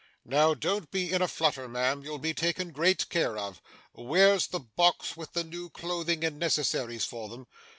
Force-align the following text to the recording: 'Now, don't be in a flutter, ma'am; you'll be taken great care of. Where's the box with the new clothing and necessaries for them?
'Now, 0.25 0.55
don't 0.55 0.89
be 0.89 1.11
in 1.11 1.21
a 1.21 1.27
flutter, 1.27 1.67
ma'am; 1.67 2.01
you'll 2.03 2.17
be 2.17 2.33
taken 2.33 2.71
great 2.71 3.07
care 3.09 3.37
of. 3.37 3.61
Where's 3.93 4.47
the 4.47 4.59
box 4.61 5.15
with 5.15 5.33
the 5.33 5.43
new 5.43 5.69
clothing 5.69 6.23
and 6.23 6.39
necessaries 6.39 7.05
for 7.05 7.29
them? 7.29 7.45